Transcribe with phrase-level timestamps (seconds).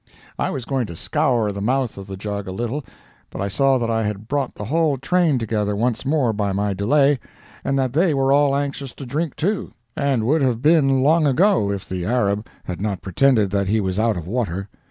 [0.39, 2.83] I was going to scour the mouth of the jug a little,
[3.29, 6.73] but I saw that I had brought the whole train together once more by my
[6.73, 7.19] delay,
[7.63, 11.87] and that they were all anxious to drink too—and would have been long ago if
[11.87, 14.69] the Arab had not pretended that he was out of water.